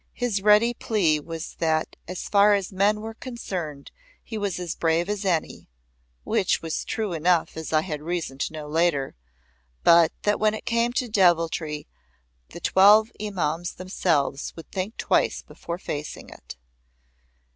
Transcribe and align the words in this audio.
His 0.15 0.41
ready 0.41 0.73
plea 0.73 1.19
was 1.19 1.53
that 1.59 1.95
as 2.07 2.27
far 2.27 2.55
as 2.55 2.71
men 2.73 3.01
were 3.01 3.13
concerned 3.13 3.91
he 4.23 4.35
was 4.35 4.57
as 4.57 4.73
brave 4.73 5.07
as 5.07 5.25
any 5.25 5.69
(which 6.23 6.59
was 6.63 6.83
true 6.83 7.13
enough 7.13 7.55
as 7.55 7.71
I 7.71 7.81
had 7.81 8.01
reason 8.01 8.39
to 8.39 8.53
know 8.53 8.67
later) 8.67 9.13
but 9.83 10.11
that 10.23 10.39
when 10.39 10.55
it 10.55 10.65
came 10.65 10.91
to 10.93 11.07
devilry 11.07 11.85
the 12.49 12.59
Twelve 12.59 13.11
Imaums 13.19 13.75
themselves 13.75 14.55
would 14.55 14.71
think 14.71 14.97
twice 14.97 15.43
before 15.43 15.77
facing 15.77 16.31
it. 16.31 16.55